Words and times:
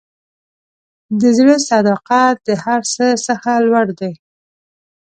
د 1.21 1.21
زړه 1.37 1.55
صداقت 1.69 2.35
د 2.47 2.49
هر 2.63 2.81
څه 2.95 3.05
څخه 3.27 3.51
لوړ 3.67 3.87
دی. 3.99 4.13